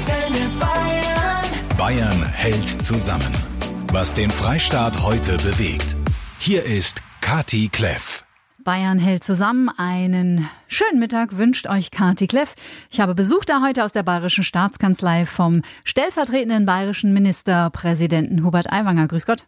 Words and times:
Antenne 0.00 0.48
Bayern. 0.58 1.76
Bayern 1.76 2.24
hält 2.32 2.66
zusammen. 2.66 3.34
Was 3.92 4.14
den 4.14 4.30
Freistaat 4.30 5.02
heute 5.02 5.36
bewegt. 5.36 5.94
Hier 6.38 6.64
ist 6.64 7.02
Kati 7.20 7.68
Kleff. 7.68 8.24
Bayern 8.64 8.98
hält 8.98 9.24
zusammen. 9.24 9.68
Einen 9.68 10.48
schönen 10.68 11.00
Mittag 11.00 11.36
wünscht 11.36 11.66
euch 11.66 11.90
Kati 11.90 12.28
Kleff. 12.28 12.54
Ich 12.90 13.00
habe 13.00 13.14
Besuch 13.14 13.44
da 13.44 13.60
heute 13.60 13.84
aus 13.84 13.92
der 13.92 14.02
Bayerischen 14.02 14.42
Staatskanzlei 14.42 15.26
vom 15.26 15.60
stellvertretenden 15.84 16.64
bayerischen 16.64 17.12
Ministerpräsidenten 17.12 18.42
Hubert 18.42 18.72
Aiwanger. 18.72 19.06
Grüß 19.06 19.26
Gott. 19.26 19.44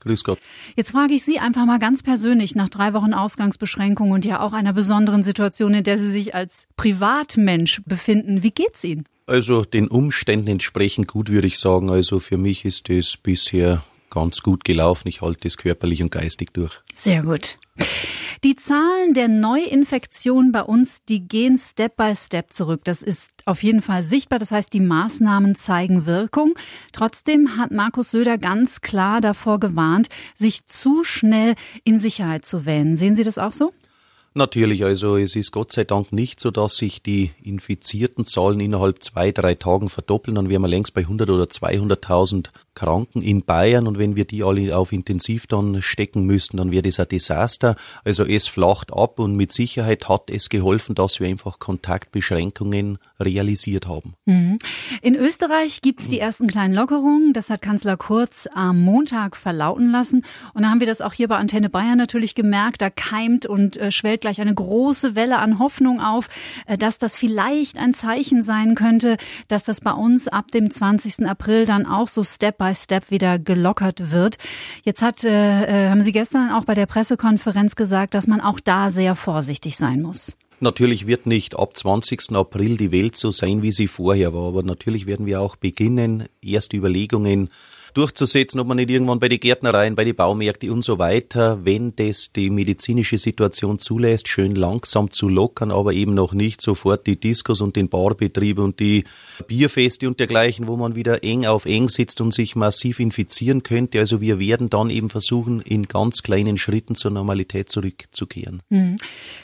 Grüß 0.00 0.22
Gott. 0.22 0.38
Jetzt 0.76 0.92
frage 0.92 1.14
ich 1.14 1.24
Sie 1.24 1.40
einfach 1.40 1.64
mal 1.64 1.80
ganz 1.80 2.04
persönlich 2.04 2.54
nach 2.54 2.68
drei 2.68 2.92
Wochen 2.92 3.14
Ausgangsbeschränkung 3.14 4.12
und 4.12 4.24
ja 4.24 4.38
auch 4.40 4.52
einer 4.52 4.72
besonderen 4.72 5.24
Situation, 5.24 5.74
in 5.74 5.82
der 5.82 5.98
Sie 5.98 6.10
sich 6.12 6.36
als 6.36 6.68
Privatmensch 6.76 7.82
befinden. 7.84 8.44
Wie 8.44 8.52
geht's 8.52 8.84
Ihnen? 8.84 9.06
Also 9.26 9.64
den 9.64 9.88
Umständen 9.88 10.48
entsprechend 10.48 11.08
gut 11.08 11.30
würde 11.30 11.46
ich 11.46 11.58
sagen. 11.58 11.90
Also 11.90 12.20
für 12.20 12.36
mich 12.36 12.64
ist 12.64 12.90
es 12.90 13.16
bisher 13.16 13.82
ganz 14.10 14.42
gut 14.42 14.64
gelaufen. 14.64 15.08
Ich 15.08 15.22
halte 15.22 15.48
es 15.48 15.56
körperlich 15.56 16.02
und 16.02 16.10
geistig 16.10 16.52
durch. 16.52 16.80
Sehr 16.94 17.22
gut. 17.22 17.56
Die 18.44 18.56
Zahlen 18.56 19.14
der 19.14 19.28
Neuinfektionen 19.28 20.50
bei 20.50 20.62
uns, 20.62 21.04
die 21.04 21.28
gehen 21.28 21.56
Step 21.56 21.96
by 21.96 22.14
Step 22.16 22.52
zurück. 22.52 22.80
Das 22.84 23.00
ist 23.00 23.30
auf 23.46 23.62
jeden 23.62 23.82
Fall 23.82 24.02
sichtbar. 24.02 24.40
Das 24.40 24.50
heißt, 24.50 24.72
die 24.72 24.80
Maßnahmen 24.80 25.54
zeigen 25.54 26.06
Wirkung. 26.06 26.54
Trotzdem 26.92 27.56
hat 27.56 27.70
Markus 27.70 28.10
Söder 28.10 28.38
ganz 28.38 28.80
klar 28.80 29.20
davor 29.20 29.60
gewarnt, 29.60 30.08
sich 30.34 30.66
zu 30.66 31.04
schnell 31.04 31.54
in 31.84 31.98
Sicherheit 31.98 32.44
zu 32.44 32.66
wähnen. 32.66 32.96
Sehen 32.96 33.14
Sie 33.14 33.22
das 33.22 33.38
auch 33.38 33.52
so? 33.52 33.72
Natürlich, 34.34 34.84
also 34.84 35.16
es 35.16 35.36
ist 35.36 35.52
Gott 35.52 35.72
sei 35.72 35.84
Dank 35.84 36.12
nicht 36.12 36.40
so, 36.40 36.50
dass 36.50 36.76
sich 36.76 37.02
die 37.02 37.32
infizierten 37.42 38.24
Zahlen 38.24 38.60
innerhalb 38.60 39.02
zwei, 39.02 39.30
drei 39.30 39.54
Tagen 39.54 39.90
verdoppeln. 39.90 40.36
Dann 40.36 40.48
wären 40.48 40.62
wir 40.62 40.68
längst 40.68 40.94
bei 40.94 41.02
100 41.02 41.28
oder 41.28 41.44
200.000 41.44 42.48
Kranken 42.74 43.20
in 43.20 43.44
Bayern 43.44 43.86
und 43.86 43.98
wenn 43.98 44.16
wir 44.16 44.24
die 44.24 44.42
alle 44.42 44.76
auf 44.76 44.92
Intensiv 44.92 45.46
dann 45.46 45.82
stecken 45.82 46.24
müssten, 46.24 46.56
dann 46.56 46.70
wäre 46.70 46.82
das 46.82 46.98
ein 47.00 47.08
Desaster. 47.08 47.76
Also 48.04 48.24
es 48.24 48.48
flacht 48.48 48.92
ab 48.92 49.18
und 49.18 49.36
mit 49.36 49.52
Sicherheit 49.52 50.08
hat 50.08 50.30
es 50.30 50.48
geholfen, 50.48 50.94
dass 50.94 51.20
wir 51.20 51.28
einfach 51.28 51.58
Kontaktbeschränkungen 51.58 52.98
realisiert 53.20 53.86
haben. 53.86 54.14
Mhm. 54.24 54.58
In 55.02 55.14
Österreich 55.14 55.82
gibt 55.82 56.00
es 56.00 56.08
die 56.08 56.18
ersten 56.18 56.46
kleinen 56.46 56.74
Lockerungen. 56.74 57.34
Das 57.34 57.50
hat 57.50 57.60
Kanzler 57.60 57.98
Kurz 57.98 58.48
am 58.54 58.80
Montag 58.80 59.36
verlauten 59.36 59.90
lassen. 59.90 60.24
Und 60.54 60.62
da 60.62 60.70
haben 60.70 60.80
wir 60.80 60.86
das 60.86 61.02
auch 61.02 61.12
hier 61.12 61.28
bei 61.28 61.36
Antenne 61.36 61.68
Bayern 61.68 61.98
natürlich 61.98 62.34
gemerkt. 62.34 62.80
Da 62.80 62.88
keimt 62.88 63.44
und 63.44 63.76
äh, 63.76 63.92
schwellt 63.92 64.21
gleich 64.22 64.40
eine 64.40 64.54
große 64.54 65.14
Welle 65.14 65.38
an 65.38 65.58
Hoffnung 65.58 66.00
auf, 66.00 66.30
äh, 66.66 66.78
dass 66.78 66.98
das 66.98 67.16
vielleicht 67.18 67.76
ein 67.76 67.92
Zeichen 67.92 68.42
sein 68.42 68.74
könnte, 68.74 69.18
dass 69.48 69.64
das 69.64 69.82
bei 69.82 69.92
uns 69.92 70.28
ab 70.28 70.50
dem 70.50 70.70
20. 70.70 71.26
April 71.26 71.66
dann 71.66 71.84
auch 71.84 72.08
so 72.08 72.24
Step 72.24 72.56
by 72.56 72.74
Step 72.74 73.10
wieder 73.10 73.38
gelockert 73.38 74.10
wird. 74.10 74.38
Jetzt 74.84 75.02
hat, 75.02 75.24
äh, 75.24 75.88
äh, 75.88 75.90
haben 75.90 76.02
Sie 76.02 76.12
gestern 76.12 76.50
auch 76.50 76.64
bei 76.64 76.74
der 76.74 76.86
Pressekonferenz 76.86 77.76
gesagt, 77.76 78.14
dass 78.14 78.26
man 78.26 78.40
auch 78.40 78.60
da 78.60 78.90
sehr 78.90 79.14
vorsichtig 79.16 79.76
sein 79.76 80.00
muss. 80.00 80.36
Natürlich 80.62 81.08
wird 81.08 81.26
nicht 81.26 81.58
ab 81.58 81.76
20. 81.76 82.36
April 82.36 82.76
die 82.76 82.92
Welt 82.92 83.16
so 83.16 83.32
sein, 83.32 83.62
wie 83.62 83.72
sie 83.72 83.88
vorher 83.88 84.32
war, 84.32 84.46
aber 84.46 84.62
natürlich 84.62 85.06
werden 85.06 85.26
wir 85.26 85.40
auch 85.40 85.56
beginnen, 85.56 86.28
erste 86.40 86.76
Überlegungen 86.76 87.48
durchzusetzen, 87.94 88.60
ob 88.60 88.66
man 88.66 88.76
nicht 88.76 88.90
irgendwann 88.90 89.18
bei 89.18 89.28
den 89.28 89.40
Gärtnereien, 89.40 89.94
bei 89.94 90.04
den 90.04 90.16
Baumärkten 90.16 90.70
und 90.70 90.82
so 90.82 90.98
weiter, 90.98 91.64
wenn 91.64 91.94
das 91.96 92.32
die 92.32 92.50
medizinische 92.50 93.18
Situation 93.18 93.78
zulässt, 93.78 94.28
schön 94.28 94.54
langsam 94.54 95.10
zu 95.10 95.28
lockern, 95.28 95.70
aber 95.70 95.92
eben 95.92 96.14
noch 96.14 96.32
nicht 96.32 96.60
sofort 96.60 97.06
die 97.06 97.18
Diskos 97.18 97.60
und 97.60 97.76
den 97.76 97.88
Barbetrieb 97.88 98.58
und 98.58 98.80
die 98.80 99.04
Bierfeste 99.46 100.08
und 100.08 100.20
dergleichen, 100.20 100.68
wo 100.68 100.76
man 100.76 100.94
wieder 100.94 101.22
eng 101.24 101.46
auf 101.46 101.66
eng 101.66 101.88
sitzt 101.88 102.20
und 102.20 102.32
sich 102.32 102.56
massiv 102.56 103.00
infizieren 103.00 103.62
könnte. 103.62 103.98
Also 103.98 104.20
wir 104.20 104.38
werden 104.38 104.70
dann 104.70 104.90
eben 104.90 105.08
versuchen, 105.08 105.60
in 105.60 105.84
ganz 105.84 106.22
kleinen 106.22 106.58
Schritten 106.58 106.94
zur 106.94 107.10
Normalität 107.10 107.70
zurückzukehren. 107.70 108.62
Mhm. 108.70 108.96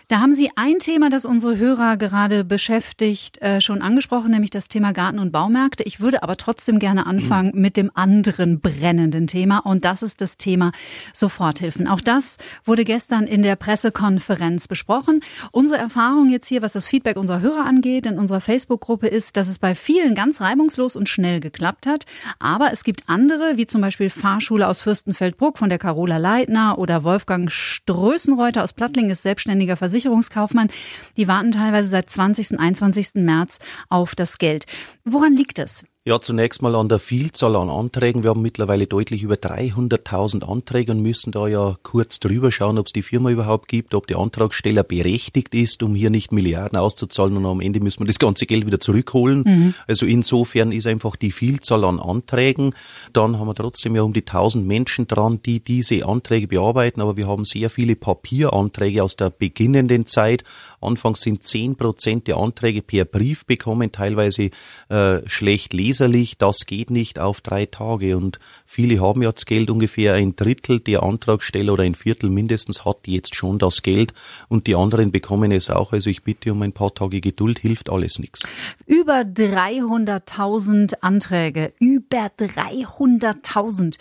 Da 0.09 0.21
haben 0.21 0.35
Sie 0.35 0.51
ein 0.57 0.79
Thema, 0.79 1.11
das 1.11 1.25
unsere 1.25 1.59
Hörer 1.59 1.97
gerade 1.97 2.45
beschäftigt, 2.45 3.41
äh, 3.43 3.61
schon 3.61 3.83
angesprochen, 3.83 4.31
nämlich 4.31 4.51
das 4.51 4.69
Thema 4.69 4.93
Garten- 4.93 5.19
und 5.19 5.33
Baumärkte. 5.33 5.83
Ich 5.83 6.01
würde 6.01 6.23
aber 6.23 6.37
trotzdem 6.37 6.79
gerne 6.79 7.07
anfangen 7.07 7.53
mhm. 7.55 7.61
mit 7.61 7.77
dem 7.77 7.91
anderen 7.95 8.38
weiteren 8.39 8.61
brennenden 8.61 9.27
Thema 9.27 9.59
und 9.59 9.85
das 9.85 10.03
ist 10.03 10.21
das 10.21 10.37
Thema 10.37 10.73
Soforthilfen. 11.13 11.89
Auch 11.89 12.01
das 12.01 12.37
wurde 12.65 12.85
gestern 12.85 13.27
in 13.27 13.43
der 13.43 13.57
Pressekonferenz 13.57 14.69
besprochen. 14.69 15.21
Unsere 15.51 15.81
Erfahrung 15.81 16.31
jetzt 16.31 16.47
hier, 16.47 16.63
was 16.63 16.73
das 16.73 16.87
Feedback 16.87 17.17
unserer 17.17 17.41
Hörer 17.41 17.65
angeht, 17.65 18.07
in 18.07 18.19
unserer 18.19 18.41
Facebook-Gruppe 18.41 19.09
ist, 19.09 19.37
dass 19.37 19.49
es 19.49 19.59
bei 19.59 19.75
vielen 19.75 20.15
ganz 20.15 20.41
reibungslos 20.41 20.95
und 20.95 21.09
schnell 21.09 21.41
geklappt 21.41 21.87
hat. 21.87 22.07
Aber 22.39 22.73
es 22.73 22.85
gibt 22.85 23.09
andere, 23.09 23.57
wie 23.57 23.67
zum 23.67 23.81
Beispiel 23.81 24.11
Fahrschule 24.11 24.69
aus 24.69 24.81
Fürstenfeldbruck 24.81 25.59
von 25.59 25.69
der 25.69 25.79
Carola 25.79 26.19
Leitner 26.19 26.79
oder 26.79 27.03
Wolfgang 27.03 27.51
Strößenreuter 27.51 28.63
aus 28.63 28.73
Plattling 28.73 29.11
ist 29.11 29.23
selbstständiger 29.23 29.77
Versicherungskaufmann. 29.77 30.69
Die 31.17 31.29
warten 31.29 31.53
teilweise 31.53 31.89
seit 31.89 32.09
20. 32.09 32.53
und 32.53 32.61
21. 32.61 33.15
März 33.15 33.59
auf 33.89 34.15
das 34.15 34.39
Geld. 34.39 34.67
Woran 35.05 35.35
liegt 35.35 35.59
es? 35.59 35.85
Ja, 36.09 36.23
zunächst 36.23 36.63
mal 36.63 36.75
an 36.75 36.89
der 36.89 37.01
Vielzahl 37.01 37.55
an 37.55 37.69
Anträgen. 37.69 38.23
Wir 38.23 38.31
haben 38.31 38.41
mittlerweile 38.41 38.87
deutlich 38.87 39.23
über 39.23 39.35
300.000 39.35 40.43
Anträge 40.43 40.93
und 40.93 41.03
müssen 41.03 41.33
da 41.33 41.47
ja 41.47 41.77
kurz 41.83 42.19
drüber 42.19 42.51
schauen, 42.51 42.79
ob 42.79 42.87
es 42.87 42.95
die 42.95 43.03
Firma 43.03 43.29
überhaupt 43.29 43.69
gibt, 43.69 43.93
ob 43.93 44.07
der 44.07 44.17
Antragsteller 44.17 44.85
berechtigt 44.85 45.55
ist, 45.55 45.83
um 45.83 45.95
hier 45.95 46.09
nicht 46.09 46.33
Milliarden 46.33 46.79
auszuzahlen 46.79 47.37
und 47.37 47.45
am 47.45 47.61
Ende 47.61 47.81
müssen 47.81 48.01
wir 48.01 48.07
das 48.07 48.19
ganze 48.19 48.47
Geld 48.47 48.65
wieder 48.65 48.81
zurückholen. 48.81 49.43
Mhm. 49.45 49.75
Also 49.87 50.07
insofern 50.07 50.73
ist 50.73 50.87
einfach 50.87 51.15
die 51.15 51.31
Vielzahl 51.31 51.85
an 51.85 52.01
Anträgen. 52.01 52.75
Dann 53.13 53.39
haben 53.39 53.47
wir 53.47 53.55
trotzdem 53.55 53.95
ja 53.95 54.01
um 54.01 54.15
die 54.15 54.23
1000 54.23 54.67
Menschen 54.67 55.09
dran, 55.09 55.41
die 55.45 55.61
diese 55.61 56.07
Anträge 56.07 56.49
bearbeiten, 56.49 57.03
aber 57.03 57.19
wir 57.19 57.27
haben 57.27 57.45
sehr 57.45 57.69
viele 57.69 57.97
Papieranträge 57.97 59.03
aus 59.03 59.17
der 59.17 59.29
beginnenden 59.29 60.07
Zeit. 60.07 60.43
Anfangs 60.81 61.21
sind 61.21 61.43
10 61.43 61.77
Prozent 61.77 62.27
der 62.27 62.37
Anträge 62.37 62.83
per 62.83 63.05
Brief 63.05 63.45
bekommen, 63.47 63.93
teilweise 63.93 64.51
äh, 64.89 65.21
schlecht 65.27 65.73
leserlich, 65.73 66.39
das 66.39 66.67
geht 66.67 66.91
nicht 66.91 67.19
auf 67.19 67.41
drei 67.41 67.67
Tage. 67.67 68.17
Und 68.17 68.39
viele 68.65 69.01
haben 69.01 69.23
ja 69.23 69.33
das 69.33 69.47
Geld, 69.47 69.71
ungefähr 69.71 70.15
ein 70.15 70.37
Drittel 70.37 70.81
der 70.81 71.03
Antragsteller 71.03 71.73
oder 71.73 71.83
ein 71.85 71.95
Viertel 71.95 72.31
mindestens 72.31 72.85
hat 72.85 73.07
jetzt 73.07 73.35
schon 73.35 73.59
das 73.59 73.83
Geld 73.83 74.13
und 74.49 74.67
die 74.67 74.75
anderen 74.75 75.11
bekommen 75.11 75.53
es 75.53 75.71
auch. 75.71 75.93
Also 75.93 76.11
ich 76.11 76.23
bitte 76.23 76.53
um 76.53 76.63
ein 76.63 76.73
paar 76.73 76.95
Tage 76.95 77.21
Geduld, 77.21 77.59
hilft 77.59 77.91
alles 77.91 78.19
nichts. 78.19 78.47
Über 78.87 79.21
300.000 79.21 80.95
Anträge, 81.01 81.73
über 81.79 82.29
300.000 82.39 83.97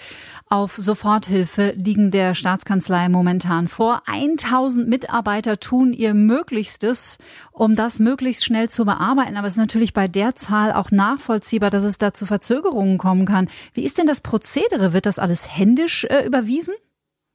auf 0.50 0.78
Soforthilfe 0.78 1.74
liegen 1.76 2.10
der 2.10 2.34
Staatskanzlei 2.34 3.10
momentan 3.10 3.68
vor. 3.68 4.04
1000 4.06 4.88
Mitarbeiter 4.88 5.60
tun 5.60 5.92
ihr 5.92 6.14
Möglichstes, 6.68 7.18
um 7.52 7.76
das 7.76 8.00
möglichst 8.00 8.44
schnell 8.44 8.70
zu 8.70 8.84
bearbeiten. 8.84 9.38
Aber 9.38 9.48
es 9.48 9.54
ist 9.54 9.60
natürlich 9.60 9.94
bei 9.94 10.08
der 10.10 10.36
Zahl 10.36 10.74
auch 10.74 10.92
nachvollziehbar, 10.92 11.70
dass 11.70 11.84
es 11.84 11.98
da 11.98 12.12
zu 12.12 12.26
Verzögerungen 12.26 12.98
kommen 12.98 13.26
kann. 13.26 13.50
Wie 13.74 13.84
ist 13.86 13.98
denn 13.98 14.06
das 14.06 14.22
Prozedere? 14.22 14.92
Wird 14.92 15.06
das 15.06 15.18
alles 15.18 15.48
händisch 15.50 16.04
äh, 16.04 16.26
überwiesen? 16.26 16.74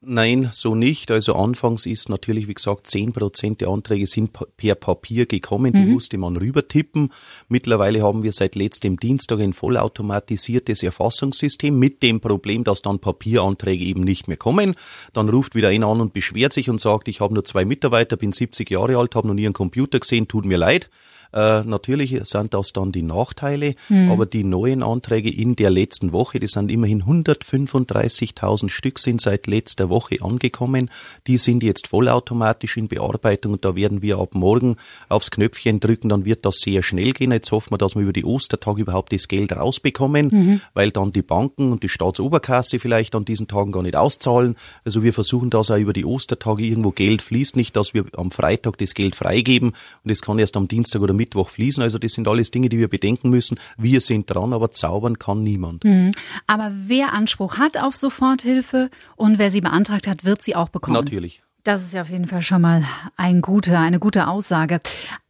Nein, 0.05 0.49
so 0.51 0.75
nicht. 0.75 1.11
Also 1.11 1.35
anfangs 1.35 1.85
ist 1.85 2.09
natürlich, 2.09 2.47
wie 2.47 2.53
gesagt, 2.53 2.87
zehn 2.87 3.13
Prozent 3.13 3.61
der 3.61 3.69
Anträge 3.69 4.05
sind 4.05 4.31
per 4.57 4.75
Papier 4.75 5.25
gekommen, 5.25 5.71
die 5.71 5.79
mhm. 5.79 5.93
musste 5.93 6.17
man 6.17 6.35
rübertippen. 6.35 7.11
Mittlerweile 7.47 8.01
haben 8.01 8.21
wir 8.21 8.33
seit 8.33 8.55
letztem 8.55 8.97
Dienstag 8.97 9.39
ein 9.39 9.53
vollautomatisiertes 9.53 10.83
Erfassungssystem 10.83 11.77
mit 11.77 12.03
dem 12.03 12.19
Problem, 12.19 12.65
dass 12.65 12.81
dann 12.81 12.99
Papieranträge 12.99 13.85
eben 13.85 14.01
nicht 14.01 14.27
mehr 14.27 14.37
kommen. 14.37 14.75
Dann 15.13 15.29
ruft 15.29 15.55
wieder 15.55 15.69
einer 15.69 15.87
an 15.87 16.01
und 16.01 16.13
beschwert 16.13 16.51
sich 16.51 16.69
und 16.69 16.81
sagt, 16.81 17.07
ich 17.07 17.21
habe 17.21 17.33
nur 17.33 17.45
zwei 17.45 17.63
Mitarbeiter, 17.63 18.17
bin 18.17 18.33
70 18.33 18.69
Jahre 18.69 18.97
alt, 18.97 19.15
habe 19.15 19.27
noch 19.27 19.33
nie 19.33 19.45
einen 19.45 19.53
Computer 19.53 19.99
gesehen, 19.99 20.27
tut 20.27 20.45
mir 20.45 20.57
leid. 20.57 20.89
Äh, 21.33 21.63
natürlich 21.63 22.19
sind 22.23 22.53
das 22.53 22.73
dann 22.73 22.91
die 22.91 23.01
Nachteile, 23.01 23.75
mhm. 23.89 24.11
aber 24.11 24.25
die 24.25 24.43
neuen 24.43 24.83
Anträge 24.83 25.29
in 25.29 25.55
der 25.55 25.71
letzten 25.71 26.11
Woche, 26.11 26.39
die 26.39 26.47
sind 26.47 26.71
immerhin 26.71 27.03
135.000 27.03 28.69
Stück 28.69 28.99
sind 28.99 29.21
seit 29.21 29.47
letzter 29.47 29.89
Woche 29.89 30.17
angekommen. 30.21 30.89
Die 31.27 31.37
sind 31.37 31.63
jetzt 31.63 31.87
vollautomatisch 31.87 32.77
in 32.77 32.87
Bearbeitung 32.87 33.53
und 33.53 33.65
da 33.65 33.75
werden 33.75 34.01
wir 34.01 34.19
ab 34.19 34.35
morgen 34.35 34.77
aufs 35.09 35.31
Knöpfchen 35.31 35.79
drücken, 35.79 36.09
dann 36.09 36.25
wird 36.25 36.45
das 36.45 36.57
sehr 36.57 36.83
schnell 36.83 37.13
gehen. 37.13 37.31
Jetzt 37.31 37.51
hoffen 37.51 37.71
wir, 37.71 37.77
dass 37.77 37.95
wir 37.95 38.03
über 38.03 38.13
die 38.13 38.25
Ostertage 38.25 38.81
überhaupt 38.81 39.11
das 39.11 39.27
Geld 39.27 39.53
rausbekommen, 39.53 40.27
mhm. 40.31 40.61
weil 40.73 40.91
dann 40.91 41.13
die 41.13 41.21
Banken 41.21 41.71
und 41.71 41.83
die 41.83 41.89
Staatsoberkasse 41.89 42.79
vielleicht 42.79 43.15
an 43.15 43.25
diesen 43.25 43.47
Tagen 43.47 43.71
gar 43.71 43.83
nicht 43.83 43.95
auszahlen. 43.95 44.55
Also 44.85 45.03
wir 45.03 45.13
versuchen, 45.13 45.49
dass 45.49 45.71
auch 45.71 45.77
über 45.77 45.93
die 45.93 46.05
Ostertage 46.05 46.63
irgendwo 46.63 46.91
Geld 46.91 47.21
fließt, 47.21 47.55
nicht, 47.55 47.75
dass 47.75 47.93
wir 47.93 48.05
am 48.15 48.31
Freitag 48.31 48.77
das 48.77 48.93
Geld 48.93 49.15
freigeben 49.15 49.73
und 50.03 50.11
es 50.11 50.21
kann 50.21 50.39
erst 50.39 50.57
am 50.57 50.67
Dienstag 50.67 51.01
oder 51.01 51.13
Mittwoch 51.13 51.22
fließen. 51.31 51.81
Also 51.81 51.97
das 51.97 52.13
sind 52.13 52.27
alles 52.27 52.51
Dinge, 52.51 52.69
die 52.69 52.77
wir 52.77 52.87
bedenken 52.87 53.29
müssen. 53.29 53.59
Wir 53.77 54.01
sind 54.01 54.29
dran, 54.29 54.53
aber 54.53 54.71
zaubern 54.71 55.19
kann 55.19 55.43
niemand. 55.43 55.83
Mhm. 55.83 56.11
Aber 56.47 56.71
wer 56.73 57.13
Anspruch 57.13 57.57
hat 57.57 57.77
auf 57.77 57.95
Soforthilfe 57.95 58.89
und 59.15 59.37
wer 59.37 59.49
sie 59.49 59.61
beantragt 59.61 60.07
hat, 60.07 60.23
wird 60.23 60.41
sie 60.41 60.55
auch 60.55 60.69
bekommen. 60.69 60.95
Natürlich. 60.95 61.43
Das 61.63 61.81
ist 61.81 61.93
ja 61.93 62.01
auf 62.01 62.09
jeden 62.09 62.27
Fall 62.27 62.43
schon 62.43 62.61
mal 62.61 62.83
ein 63.15 63.41
gute, 63.41 63.79
eine 63.79 63.99
gute 63.99 64.27
Aussage. 64.27 64.81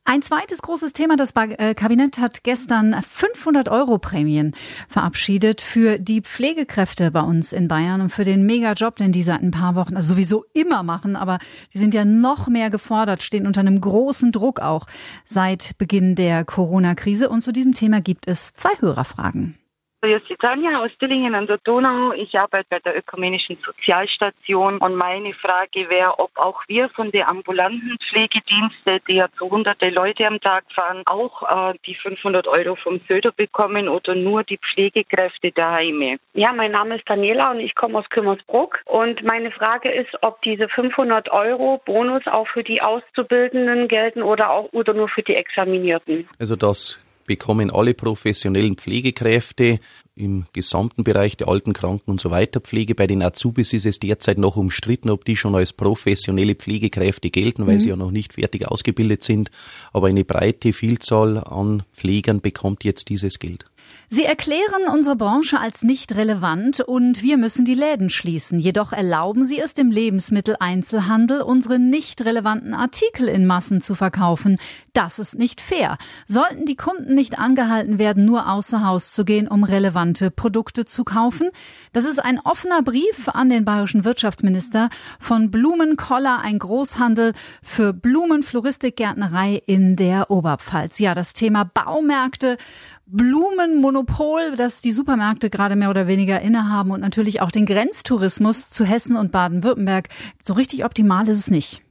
Ein 0.06 0.22
zweites 0.22 0.62
großes 0.62 0.92
Thema, 0.92 1.16
das 1.16 1.32
äh, 1.34 1.74
Kabinett 1.76 2.18
hat 2.20 2.44
gestern 2.44 2.94
500 3.02 3.70
Euro 3.70 4.00
Prämien 4.00 4.54
verabschiedet 4.90 5.62
für 5.62 5.98
die 5.98 6.22
Pflegekräfte 6.22 7.10
bei 7.10 7.22
uns 7.22 7.54
in 7.54 7.70
Bayern 7.70 8.02
und 8.02 8.10
für 8.10 8.26
den 8.26 8.46
Megajob, 8.46 8.98
den 8.98 9.14
die 9.14 9.24
seit 9.24 9.42
ein 9.42 9.52
paar 9.52 9.76
Wochen, 9.76 9.96
also 9.96 10.10
sowieso 10.16 10.44
immer 10.54 10.84
machen, 10.84 11.16
aber 11.16 11.40
die 11.74 11.78
sind 11.78 11.94
ja 11.94 12.04
noch 12.04 12.48
mehr 12.48 12.70
gefordert, 12.70 13.24
stehen 13.24 13.48
unter 13.48 13.62
einem 13.62 13.80
großen 13.80 14.34
Druck 14.34 14.60
auch 14.60 14.88
seit 15.24 15.78
Beginn 15.78 16.16
der 16.16 16.44
Corona-Krise. 16.44 17.30
Und 17.30 17.40
zu 17.40 17.54
diesem 17.54 17.74
Thema 17.74 18.02
gibt 18.02 18.28
es 18.28 18.54
zwei 18.56 18.72
Hörerfragen. 18.80 19.58
Hier 20.06 20.18
ist 20.18 20.28
die 20.28 20.36
Tanja 20.36 20.84
aus 20.84 20.92
Dillingen 21.02 21.34
an 21.34 21.48
der 21.48 21.60
Donau. 21.60 22.12
Ich 22.12 22.38
arbeite 22.38 22.66
bei 22.70 22.80
der 22.80 22.98
Ökumenischen 22.98 23.58
Sozialstation 23.66 24.80
und 24.80 24.96
meine 24.96 25.34
Frage 25.34 25.90
wäre, 25.90 26.20
ob 26.20 26.32
auch 26.36 26.62
wir 26.68 26.90
von 26.90 27.10
den 27.10 27.24
ambulanten 27.24 27.98
Pflegediensten, 28.00 29.00
die 29.08 29.14
ja 29.14 29.30
zu 29.38 29.50
hunderte 29.50 29.92
Leute 29.92 30.28
am 30.28 30.42
Tag 30.42 30.66
fahren, 30.76 31.04
auch 31.06 31.72
äh, 31.72 31.78
die 31.86 31.96
500 31.96 32.50
Euro 32.50 32.76
vom 32.76 33.00
Söder 33.08 33.32
bekommen 33.32 33.88
oder 33.88 34.14
nur 34.14 34.44
die 34.44 34.58
Pflegekräfte 34.58 35.54
daheim. 35.54 36.20
Ja, 36.34 36.52
mein 36.52 36.72
Name 36.72 36.98
ist 36.98 37.10
Daniela 37.10 37.52
und 37.52 37.62
ich 37.62 37.74
komme 37.74 37.98
aus 38.00 38.10
Kümmersbruck 38.10 38.80
und 38.84 39.24
meine 39.24 39.52
Frage 39.52 39.90
ist, 39.90 40.12
ob 40.22 40.42
diese 40.42 40.68
500 40.68 41.32
Euro 41.32 41.82
Bonus 41.86 42.28
auch 42.28 42.50
für 42.50 42.64
die 42.66 42.82
Auszubildenden 42.82 43.88
gelten 43.88 44.22
oder 44.22 44.50
auch 44.50 44.68
oder 44.74 44.94
nur 44.94 45.08
für 45.08 45.24
die 45.24 45.36
Examinierten. 45.36 46.28
Also 46.40 46.58
das 46.58 47.00
bekommen 47.26 47.72
alle 47.72 47.94
professionellen 47.94 48.76
Pflegekräfte 48.76 49.80
im 50.16 50.46
gesamten 50.54 51.04
Bereich 51.04 51.38
der 51.38 51.48
alten 51.48 51.74
Kranken 51.74 52.12
und 52.12 52.22
so 52.22 52.30
weiter 52.30 52.60
Pflege. 52.60 52.94
Bei 52.94 53.08
den 53.08 53.24
Azubis 53.24 53.74
ist 53.74 53.86
es 53.86 54.00
derzeit 54.00 54.38
noch 54.38 54.58
umstritten, 54.58 55.10
ob 55.10 55.26
die 55.26 55.36
schon 55.36 55.56
als 55.56 55.74
professionelle 55.74 56.56
Pflegekräfte 56.56 57.30
gelten, 57.30 57.66
weil 57.66 57.76
mhm. 57.76 57.80
sie 57.80 57.90
ja 57.90 57.96
noch 57.96 58.12
nicht 58.12 58.34
fertig 58.34 58.68
ausgebildet 58.68 59.24
sind. 59.24 59.50
Aber 59.92 60.08
eine 60.08 60.24
breite 60.24 60.74
Vielzahl 60.74 61.40
an 61.40 61.84
Pflegern 61.94 62.42
bekommt 62.42 62.84
jetzt 62.84 63.10
dieses 63.10 63.40
Geld. 63.40 63.66
Sie 64.16 64.26
erklären 64.26 64.88
unsere 64.94 65.16
Branche 65.16 65.60
als 65.60 65.82
nicht 65.82 66.14
relevant 66.14 66.82
und 66.82 67.24
wir 67.24 67.36
müssen 67.36 67.66
die 67.66 67.74
Läden 67.74 68.12
schließen. 68.12 68.60
Jedoch 68.60 68.94
erlauben 68.94 69.44
sie 69.44 69.60
es 69.60 69.74
dem 69.74 69.90
Lebensmitteleinzelhandel, 69.90 71.42
unsere 71.42 71.80
nicht 71.80 72.24
relevanten 72.24 72.76
Artikel 72.76 73.28
in 73.28 73.48
Massen 73.48 73.82
zu 73.82 73.96
verkaufen. 73.96 74.60
Das 74.94 75.18
ist 75.18 75.40
nicht 75.40 75.62
fair. 75.62 75.98
Sollten 76.28 76.68
die 76.68 76.76
Kunden 76.76 77.16
nicht 77.16 77.40
angehalten 77.40 77.98
werden, 77.98 78.24
nur 78.26 78.52
außer 78.52 78.86
Haus 78.86 79.14
zu 79.14 79.26
gehen, 79.26 79.48
um 79.48 79.64
relevante 79.64 80.30
Produkte 80.30 80.86
zu 80.86 81.04
kaufen? 81.04 81.50
Das 81.92 82.06
ist 82.06 82.24
ein 82.24 82.40
offener 82.40 82.84
Brief 82.84 83.30
an 83.30 83.50
den 83.50 83.66
bayerischen 83.66 84.06
Wirtschaftsminister 84.06 84.92
von 85.20 85.50
Blumenkoller, 85.50 86.40
ein 86.40 86.60
Großhandel 86.60 87.34
für 87.64 87.94
Blumenfloristikgärtnerei 87.94 89.64
in 89.66 89.96
der 89.96 90.30
Oberpfalz. 90.30 91.00
Ja, 91.00 91.16
das 91.16 91.34
Thema 91.34 91.64
Baumärkte, 91.64 92.60
Blumenmonopol 93.06 93.82
Monopol, 93.82 94.56
das 94.56 94.80
die 94.80 94.92
Supermärkte 94.92 95.50
gerade 95.50 95.76
mehr 95.76 95.90
oder 95.90 96.08
weniger 96.08 96.42
innehaben 96.42 96.92
und 96.92 97.02
natürlich 97.02 97.42
auch 97.42 97.52
den 97.52 97.66
Grenztourismus 97.66 98.70
zu 98.70 98.86
Hessen 98.86 99.18
und 99.18 99.32
Baden-Württemberg. 99.32 100.10
So 100.42 100.54
richtig 100.54 100.86
optimal 100.86 101.28
ist 101.28 101.38
es 101.38 101.52
nicht. 101.52 101.83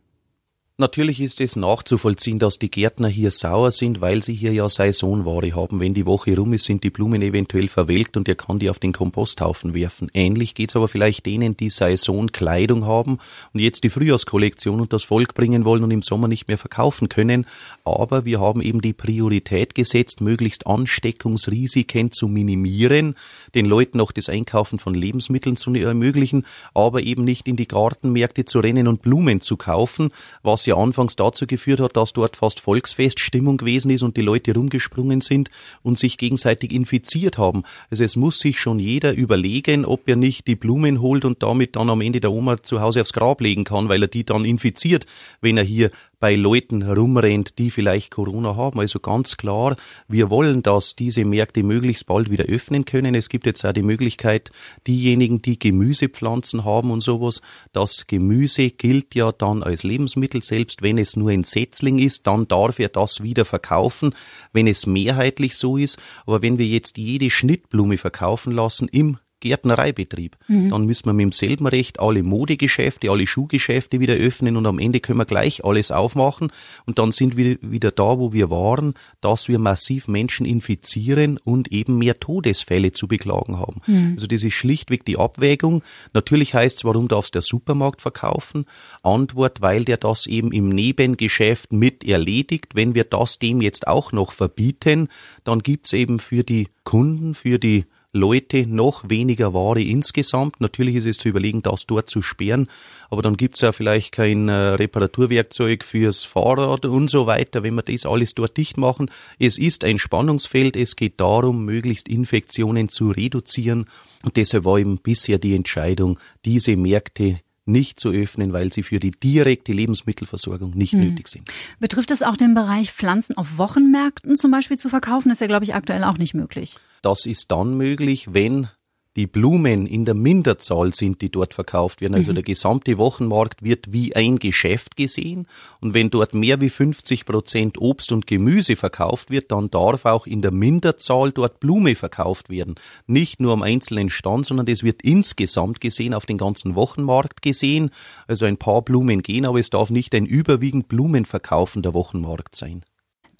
Natürlich 0.78 1.20
ist 1.20 1.38
es 1.42 1.54
nachzuvollziehen, 1.54 2.38
dass 2.38 2.58
die 2.58 2.70
Gärtner 2.70 3.08
hier 3.08 3.30
sauer 3.30 3.70
sind, 3.70 4.00
weil 4.00 4.22
sie 4.22 4.32
hier 4.32 4.54
ja 4.54 4.70
Saisonware 4.70 5.54
haben. 5.54 5.80
Wenn 5.80 5.92
die 5.92 6.06
Woche 6.06 6.34
rum 6.34 6.54
ist, 6.54 6.64
sind 6.64 6.82
die 6.82 6.88
Blumen 6.88 7.20
eventuell 7.20 7.68
verwelkt 7.68 8.16
und 8.16 8.26
er 8.26 8.36
kann 8.36 8.58
die 8.58 8.70
auf 8.70 8.78
den 8.78 8.94
Komposthaufen 8.94 9.74
werfen. 9.74 10.10
Ähnlich 10.14 10.54
geht's 10.54 10.74
aber 10.74 10.88
vielleicht 10.88 11.26
denen, 11.26 11.58
die 11.58 11.68
Saisonkleidung 11.68 12.86
haben 12.86 13.18
und 13.52 13.60
jetzt 13.60 13.84
die 13.84 13.90
Frühjahrskollektion 13.90 14.80
und 14.80 14.94
das 14.94 15.04
Volk 15.04 15.34
bringen 15.34 15.66
wollen 15.66 15.84
und 15.84 15.90
im 15.90 16.00
Sommer 16.00 16.26
nicht 16.26 16.48
mehr 16.48 16.56
verkaufen 16.56 17.10
können. 17.10 17.46
Aber 17.84 18.24
wir 18.24 18.40
haben 18.40 18.62
eben 18.62 18.80
die 18.80 18.94
Priorität 18.94 19.74
gesetzt, 19.74 20.22
möglichst 20.22 20.66
Ansteckungsrisiken 20.66 22.12
zu 22.12 22.28
minimieren, 22.28 23.16
den 23.54 23.66
Leuten 23.66 24.00
auch 24.00 24.10
das 24.10 24.30
Einkaufen 24.30 24.78
von 24.78 24.94
Lebensmitteln 24.94 25.56
zu 25.56 25.74
ermöglichen, 25.74 26.46
aber 26.72 27.02
eben 27.02 27.24
nicht 27.24 27.46
in 27.46 27.56
die 27.56 27.68
Gartenmärkte 27.68 28.46
zu 28.46 28.60
rennen 28.60 28.88
und 28.88 29.02
Blumen 29.02 29.42
zu 29.42 29.58
kaufen, 29.58 30.10
was 30.42 30.61
was 30.62 30.66
ja 30.66 30.76
anfangs 30.76 31.16
dazu 31.16 31.48
geführt 31.48 31.80
hat, 31.80 31.96
dass 31.96 32.12
dort 32.12 32.36
fast 32.36 32.60
Volksfeststimmung 32.60 33.56
gewesen 33.56 33.90
ist 33.90 34.02
und 34.02 34.16
die 34.16 34.22
Leute 34.22 34.54
rumgesprungen 34.54 35.20
sind 35.20 35.50
und 35.82 35.98
sich 35.98 36.18
gegenseitig 36.18 36.72
infiziert 36.72 37.36
haben. 37.36 37.64
Also 37.90 38.04
es 38.04 38.14
muss 38.14 38.38
sich 38.38 38.60
schon 38.60 38.78
jeder 38.78 39.12
überlegen, 39.12 39.84
ob 39.84 40.08
er 40.08 40.14
nicht 40.14 40.46
die 40.46 40.54
Blumen 40.54 41.00
holt 41.00 41.24
und 41.24 41.42
damit 41.42 41.74
dann 41.74 41.90
am 41.90 42.00
Ende 42.00 42.20
der 42.20 42.30
Oma 42.30 42.62
zu 42.62 42.80
Hause 42.80 43.00
aufs 43.00 43.12
Grab 43.12 43.40
legen 43.40 43.64
kann, 43.64 43.88
weil 43.88 44.02
er 44.02 44.08
die 44.08 44.22
dann 44.22 44.44
infiziert, 44.44 45.04
wenn 45.40 45.56
er 45.56 45.64
hier 45.64 45.90
bei 46.22 46.36
Leuten 46.36 46.84
herumrennt, 46.84 47.58
die 47.58 47.72
vielleicht 47.72 48.12
Corona 48.12 48.54
haben. 48.54 48.78
Also 48.78 49.00
ganz 49.00 49.36
klar, 49.36 49.74
wir 50.06 50.30
wollen, 50.30 50.62
dass 50.62 50.94
diese 50.94 51.24
Märkte 51.24 51.64
möglichst 51.64 52.06
bald 52.06 52.30
wieder 52.30 52.44
öffnen 52.44 52.84
können. 52.84 53.16
Es 53.16 53.28
gibt 53.28 53.44
jetzt 53.44 53.64
auch 53.66 53.72
die 53.72 53.82
Möglichkeit, 53.82 54.52
diejenigen, 54.86 55.42
die 55.42 55.58
Gemüsepflanzen 55.58 56.64
haben 56.64 56.92
und 56.92 57.00
sowas, 57.00 57.42
das 57.72 58.06
Gemüse 58.06 58.70
gilt 58.70 59.16
ja 59.16 59.32
dann 59.32 59.64
als 59.64 59.82
Lebensmittel, 59.82 60.44
selbst 60.44 60.80
wenn 60.80 60.96
es 60.96 61.16
nur 61.16 61.30
ein 61.30 61.42
Setzling 61.42 61.98
ist, 61.98 62.24
dann 62.28 62.46
darf 62.46 62.78
er 62.78 62.88
das 62.88 63.24
wieder 63.24 63.44
verkaufen, 63.44 64.14
wenn 64.52 64.68
es 64.68 64.86
mehrheitlich 64.86 65.56
so 65.56 65.76
ist. 65.76 65.98
Aber 66.24 66.40
wenn 66.40 66.56
wir 66.56 66.66
jetzt 66.66 66.98
jede 66.98 67.30
Schnittblume 67.30 67.98
verkaufen 67.98 68.52
lassen 68.52 68.86
im 68.86 69.18
Gärtnereibetrieb. 69.42 70.36
Mhm. 70.48 70.70
Dann 70.70 70.86
müssen 70.86 71.06
wir 71.06 71.12
mit 71.12 71.24
demselben 71.24 71.66
Recht 71.66 72.00
alle 72.00 72.22
Modegeschäfte, 72.22 73.10
alle 73.10 73.26
Schuhgeschäfte 73.26 74.00
wieder 74.00 74.14
öffnen 74.14 74.56
und 74.56 74.66
am 74.66 74.78
Ende 74.78 75.00
können 75.00 75.18
wir 75.18 75.26
gleich 75.26 75.64
alles 75.64 75.90
aufmachen 75.90 76.50
und 76.86 76.98
dann 76.98 77.12
sind 77.12 77.36
wir 77.36 77.58
wieder 77.60 77.90
da, 77.90 78.18
wo 78.18 78.32
wir 78.32 78.48
waren, 78.48 78.94
dass 79.20 79.48
wir 79.48 79.58
massiv 79.58 80.08
Menschen 80.08 80.46
infizieren 80.46 81.38
und 81.44 81.72
eben 81.72 81.98
mehr 81.98 82.20
Todesfälle 82.20 82.92
zu 82.92 83.08
beklagen 83.08 83.58
haben. 83.58 83.80
Mhm. 83.86 84.12
Also 84.12 84.26
das 84.26 84.44
ist 84.44 84.54
schlichtweg 84.54 85.04
die 85.04 85.18
Abwägung. 85.18 85.82
Natürlich 86.14 86.54
heißt 86.54 86.78
es, 86.78 86.84
warum 86.84 87.08
darf 87.08 87.26
es 87.26 87.30
der 87.32 87.42
Supermarkt 87.42 88.00
verkaufen? 88.00 88.66
Antwort, 89.02 89.60
weil 89.60 89.84
der 89.84 89.96
das 89.96 90.26
eben 90.26 90.52
im 90.52 90.68
Nebengeschäft 90.68 91.72
mit 91.72 92.04
erledigt. 92.04 92.74
Wenn 92.74 92.94
wir 92.94 93.04
das 93.04 93.38
dem 93.38 93.60
jetzt 93.60 93.88
auch 93.88 94.12
noch 94.12 94.32
verbieten, 94.32 95.08
dann 95.44 95.60
gibt's 95.60 95.92
eben 95.92 96.20
für 96.20 96.44
die 96.44 96.68
Kunden, 96.84 97.34
für 97.34 97.58
die 97.58 97.84
Leute 98.14 98.66
noch 98.66 99.08
weniger 99.08 99.54
Ware 99.54 99.80
insgesamt. 99.80 100.60
Natürlich 100.60 100.96
ist 100.96 101.06
es 101.06 101.16
zu 101.16 101.30
überlegen, 101.30 101.62
das 101.62 101.86
dort 101.86 102.10
zu 102.10 102.20
sperren, 102.20 102.68
aber 103.08 103.22
dann 103.22 103.38
gibt's 103.38 103.62
ja 103.62 103.72
vielleicht 103.72 104.12
kein 104.12 104.48
äh, 104.48 104.52
Reparaturwerkzeug 104.52 105.82
fürs 105.82 106.24
Fahrrad 106.24 106.84
und 106.84 107.08
so 107.08 107.26
weiter, 107.26 107.62
wenn 107.62 107.74
wir 107.74 107.82
das 107.82 108.04
alles 108.04 108.34
dort 108.34 108.58
dicht 108.58 108.76
machen. 108.76 109.10
Es 109.38 109.56
ist 109.56 109.82
ein 109.82 109.98
Spannungsfeld, 109.98 110.76
es 110.76 110.94
geht 110.94 111.20
darum, 111.20 111.64
möglichst 111.64 112.06
Infektionen 112.06 112.90
zu 112.90 113.10
reduzieren 113.10 113.86
und 114.24 114.36
deshalb 114.36 114.66
war 114.66 114.78
eben 114.78 114.98
bisher 114.98 115.38
die 115.38 115.54
Entscheidung, 115.54 116.18
diese 116.44 116.76
Märkte 116.76 117.40
nicht 117.64 118.00
zu 118.00 118.10
öffnen, 118.10 118.52
weil 118.52 118.72
sie 118.72 118.82
für 118.82 118.98
die 118.98 119.12
direkte 119.12 119.72
Lebensmittelversorgung 119.72 120.70
nicht 120.74 120.94
mhm. 120.94 121.04
nötig 121.04 121.28
sind. 121.28 121.48
Betrifft 121.78 122.10
es 122.10 122.22
auch 122.22 122.36
den 122.36 122.54
Bereich 122.54 122.92
Pflanzen 122.92 123.36
auf 123.36 123.58
Wochenmärkten 123.58 124.36
zum 124.36 124.50
Beispiel 124.50 124.78
zu 124.78 124.88
verkaufen? 124.88 125.28
Das 125.28 125.36
ist 125.36 125.40
ja, 125.40 125.46
glaube 125.46 125.64
ich, 125.64 125.74
aktuell 125.74 126.04
auch 126.04 126.18
nicht 126.18 126.34
möglich. 126.34 126.76
Das 127.02 127.26
ist 127.26 127.50
dann 127.50 127.76
möglich, 127.76 128.28
wenn 128.32 128.68
die 129.16 129.26
Blumen 129.26 129.86
in 129.86 130.04
der 130.04 130.14
Minderzahl 130.14 130.94
sind, 130.94 131.20
die 131.20 131.30
dort 131.30 131.52
verkauft 131.52 132.00
werden. 132.00 132.14
Also 132.14 132.30
mhm. 132.30 132.36
der 132.36 132.44
gesamte 132.44 132.96
Wochenmarkt 132.96 133.62
wird 133.62 133.92
wie 133.92 134.16
ein 134.16 134.38
Geschäft 134.38 134.96
gesehen. 134.96 135.46
Und 135.80 135.92
wenn 135.92 136.08
dort 136.08 136.32
mehr 136.32 136.60
wie 136.60 136.70
50 136.70 137.26
Prozent 137.26 137.78
Obst 137.78 138.10
und 138.12 138.26
Gemüse 138.26 138.76
verkauft 138.76 139.30
wird, 139.30 139.52
dann 139.52 139.70
darf 139.70 140.06
auch 140.06 140.26
in 140.26 140.40
der 140.40 140.50
Minderzahl 140.50 141.30
dort 141.30 141.60
Blume 141.60 141.94
verkauft 141.94 142.48
werden. 142.48 142.76
Nicht 143.06 143.40
nur 143.40 143.52
am 143.52 143.62
einzelnen 143.62 144.08
Stand, 144.08 144.46
sondern 144.46 144.66
das 144.66 144.82
wird 144.82 145.02
insgesamt 145.02 145.80
gesehen, 145.80 146.14
auf 146.14 146.24
den 146.24 146.38
ganzen 146.38 146.74
Wochenmarkt 146.74 147.42
gesehen. 147.42 147.90
Also 148.26 148.46
ein 148.46 148.56
paar 148.56 148.82
Blumen 148.82 149.22
gehen, 149.22 149.44
aber 149.44 149.58
es 149.58 149.68
darf 149.68 149.90
nicht 149.90 150.14
ein 150.14 150.24
überwiegend 150.24 150.88
Blumenverkaufender 150.88 151.92
Wochenmarkt 151.92 152.56
sein. 152.56 152.82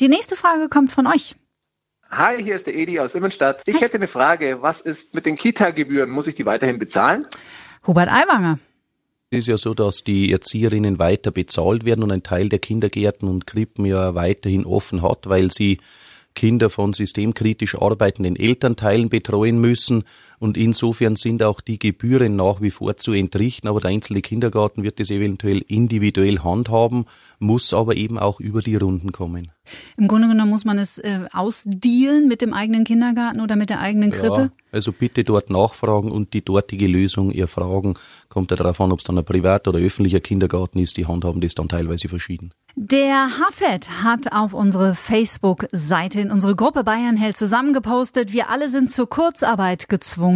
Die 0.00 0.08
nächste 0.08 0.36
Frage 0.36 0.68
kommt 0.68 0.92
von 0.92 1.06
euch. 1.06 1.34
Hi, 2.14 2.42
hier 2.42 2.56
ist 2.56 2.66
der 2.66 2.74
Edi 2.74 3.00
aus 3.00 3.14
Immenstadt. 3.14 3.62
Ich 3.64 3.76
Hi. 3.76 3.80
hätte 3.80 3.94
eine 3.94 4.06
Frage. 4.06 4.60
Was 4.60 4.82
ist 4.82 5.14
mit 5.14 5.24
den 5.24 5.36
Kita-Gebühren? 5.36 6.10
Muss 6.10 6.26
ich 6.26 6.34
die 6.34 6.44
weiterhin 6.44 6.78
bezahlen? 6.78 7.26
Hubert 7.86 8.10
Aiwanger. 8.12 8.58
Es 9.30 9.38
ist 9.38 9.46
ja 9.46 9.56
so, 9.56 9.72
dass 9.72 10.04
die 10.04 10.30
Erzieherinnen 10.30 10.98
weiter 10.98 11.30
bezahlt 11.30 11.86
werden 11.86 12.04
und 12.04 12.12
ein 12.12 12.22
Teil 12.22 12.50
der 12.50 12.58
Kindergärten 12.58 13.28
und 13.28 13.46
Krippen 13.46 13.86
ja 13.86 14.14
weiterhin 14.14 14.66
offen 14.66 15.00
hat, 15.00 15.26
weil 15.26 15.50
sie 15.50 15.78
Kinder 16.34 16.68
von 16.68 16.92
systemkritisch 16.92 17.76
arbeitenden 17.76 18.36
Elternteilen 18.36 19.08
betreuen 19.08 19.58
müssen 19.58 20.04
Und 20.42 20.56
insofern 20.56 21.14
sind 21.14 21.40
auch 21.44 21.60
die 21.60 21.78
Gebühren 21.78 22.34
nach 22.34 22.60
wie 22.60 22.72
vor 22.72 22.96
zu 22.96 23.12
entrichten, 23.12 23.68
aber 23.68 23.78
der 23.78 23.90
einzelne 23.90 24.22
Kindergarten 24.22 24.82
wird 24.82 24.98
das 24.98 25.12
eventuell 25.12 25.58
individuell 25.68 26.40
handhaben, 26.40 27.04
muss 27.38 27.72
aber 27.72 27.94
eben 27.94 28.18
auch 28.18 28.40
über 28.40 28.60
die 28.60 28.74
Runden 28.74 29.12
kommen. 29.12 29.52
Im 29.96 30.08
Grunde 30.08 30.26
genommen 30.26 30.50
muss 30.50 30.64
man 30.64 30.78
es 30.78 30.98
äh, 30.98 31.20
ausdealen 31.32 32.26
mit 32.26 32.42
dem 32.42 32.52
eigenen 32.52 32.82
Kindergarten 32.82 33.40
oder 33.40 33.54
mit 33.54 33.70
der 33.70 33.78
eigenen 33.78 34.10
Krippe? 34.10 34.50
Ja, 34.50 34.50
also 34.72 34.90
bitte 34.90 35.22
dort 35.22 35.48
nachfragen 35.48 36.10
und 36.10 36.34
die 36.34 36.44
dortige 36.44 36.88
Lösung 36.88 37.30
erfragen. 37.30 37.94
Kommt 38.28 38.50
ja 38.50 38.56
darauf 38.56 38.80
an, 38.80 38.90
ob 38.90 38.98
es 38.98 39.04
dann 39.04 39.18
ein 39.18 39.24
privat 39.24 39.68
oder 39.68 39.78
öffentlicher 39.78 40.18
Kindergarten 40.18 40.80
ist. 40.80 40.96
Die 40.96 41.06
handhaben 41.06 41.40
das 41.40 41.54
dann 41.54 41.68
teilweise 41.68 42.08
verschieden. 42.08 42.50
Der 42.74 43.38
Hafet 43.38 44.02
hat 44.02 44.32
auf 44.32 44.54
unsere 44.54 44.94
Facebook-Seite 44.94 46.20
in 46.20 46.30
unsere 46.30 46.56
Gruppe 46.56 46.82
Bayern 46.82 47.16
hält 47.16 47.36
zusammengepostet, 47.36 48.32
wir 48.32 48.48
alle 48.48 48.68
sind 48.68 48.90
zur 48.90 49.08
Kurzarbeit 49.08 49.88
gezwungen, 49.88 50.31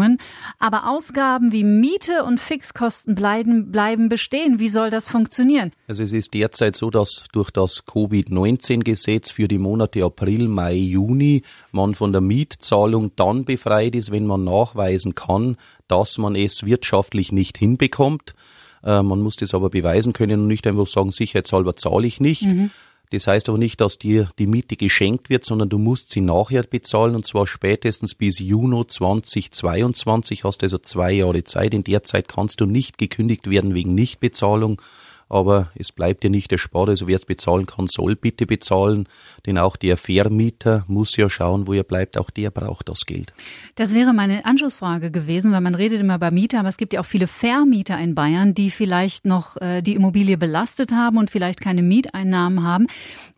aber 0.58 0.88
Ausgaben 0.88 1.52
wie 1.52 1.64
Miete 1.64 2.24
und 2.24 2.40
Fixkosten 2.40 3.14
bleiben, 3.14 3.70
bleiben 3.70 4.08
bestehen. 4.08 4.58
Wie 4.58 4.68
soll 4.68 4.90
das 4.90 5.08
funktionieren? 5.08 5.72
Also 5.88 6.02
es 6.02 6.12
ist 6.12 6.34
derzeit 6.34 6.76
so, 6.76 6.90
dass 6.90 7.24
durch 7.32 7.50
das 7.50 7.84
Covid-19-Gesetz 7.86 9.30
für 9.30 9.48
die 9.48 9.58
Monate 9.58 10.04
April, 10.04 10.48
Mai, 10.48 10.74
Juni 10.74 11.42
man 11.72 11.94
von 11.94 12.12
der 12.12 12.20
Mietzahlung 12.20 13.12
dann 13.16 13.44
befreit 13.44 13.94
ist, 13.94 14.10
wenn 14.10 14.26
man 14.26 14.44
nachweisen 14.44 15.14
kann, 15.14 15.56
dass 15.88 16.18
man 16.18 16.34
es 16.34 16.64
wirtschaftlich 16.64 17.32
nicht 17.32 17.58
hinbekommt. 17.58 18.34
Äh, 18.82 19.02
man 19.02 19.20
muss 19.20 19.36
das 19.36 19.54
aber 19.54 19.70
beweisen 19.70 20.12
können 20.12 20.40
und 20.40 20.46
nicht 20.46 20.66
einfach 20.66 20.86
sagen, 20.86 21.12
sicherheitshalber 21.12 21.76
zahle 21.76 22.06
ich 22.06 22.20
nicht. 22.20 22.50
Mhm. 22.50 22.70
Das 23.10 23.26
heißt 23.26 23.48
aber 23.48 23.58
nicht, 23.58 23.80
dass 23.80 23.98
dir 23.98 24.30
die 24.38 24.46
Miete 24.46 24.76
geschenkt 24.76 25.30
wird, 25.30 25.44
sondern 25.44 25.68
du 25.68 25.78
musst 25.78 26.10
sie 26.10 26.20
nachher 26.20 26.64
bezahlen 26.64 27.14
und 27.14 27.26
zwar 27.26 27.46
spätestens 27.46 28.14
bis 28.14 28.38
Juni 28.38 28.86
2022 28.86 30.44
hast 30.44 30.62
also 30.62 30.78
zwei 30.78 31.12
Jahre 31.12 31.44
Zeit. 31.44 31.72
In 31.74 31.84
der 31.84 32.02
Zeit 32.02 32.28
kannst 32.28 32.60
du 32.60 32.66
nicht 32.66 32.98
gekündigt 32.98 33.48
werden 33.48 33.74
wegen 33.74 33.94
Nichtbezahlung 33.94 34.80
aber 35.28 35.70
es 35.74 35.92
bleibt 35.92 36.24
ja 36.24 36.30
nicht 36.30 36.52
erspart. 36.52 36.88
Also 36.88 37.06
wer 37.08 37.16
es 37.16 37.24
bezahlen 37.24 37.66
kann, 37.66 37.86
soll 37.88 38.16
bitte 38.16 38.46
bezahlen, 38.46 39.08
denn 39.44 39.58
auch 39.58 39.76
der 39.76 39.96
Vermieter 39.96 40.84
muss 40.88 41.16
ja 41.16 41.28
schauen, 41.28 41.66
wo 41.66 41.72
er 41.72 41.84
bleibt. 41.84 42.16
Auch 42.18 42.30
der 42.30 42.50
braucht 42.50 42.88
das 42.88 43.06
Geld. 43.06 43.32
Das 43.74 43.94
wäre 43.94 44.14
meine 44.14 44.44
Anschlussfrage 44.44 45.10
gewesen, 45.10 45.52
weil 45.52 45.60
man 45.60 45.74
redet 45.74 46.00
immer 46.00 46.18
bei 46.18 46.30
Mieter, 46.30 46.60
aber 46.60 46.68
es 46.68 46.76
gibt 46.76 46.92
ja 46.92 47.00
auch 47.00 47.06
viele 47.06 47.26
Vermieter 47.26 47.98
in 47.98 48.14
Bayern, 48.14 48.54
die 48.54 48.70
vielleicht 48.70 49.24
noch 49.26 49.56
äh, 49.56 49.82
die 49.82 49.94
Immobilie 49.94 50.36
belastet 50.36 50.92
haben 50.92 51.18
und 51.18 51.30
vielleicht 51.30 51.60
keine 51.60 51.82
Mieteinnahmen 51.82 52.62
haben. 52.62 52.86